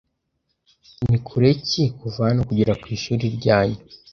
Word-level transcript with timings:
Ni 1.07 1.17
kure 1.25 1.49
ki 1.67 1.83
kuva 1.99 2.21
hano 2.27 2.41
kugera 2.49 2.73
ku 2.81 2.85
ishuri 2.95 3.25
ryanyu 3.37 3.79